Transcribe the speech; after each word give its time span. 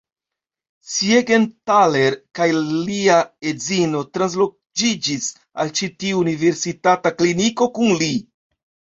Siegenthaler 0.91 2.15
kaj 2.39 2.47
lia 2.87 3.17
edzino 3.51 4.01
transloĝiĝis 4.17 5.27
al 5.65 5.69
ĉi 5.81 5.89
tiu 6.05 6.23
universitata 6.25 7.13
kliniko 7.21 7.69
kun 7.77 7.93
li. 8.01 8.09